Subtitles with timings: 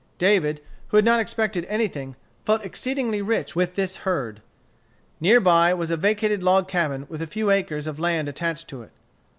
[0.17, 4.41] David, who had not expected anything, felt exceedingly rich with this herd.
[5.19, 8.67] Near by there was a vacated log cabin with a few acres of land attached
[8.69, 8.89] to it.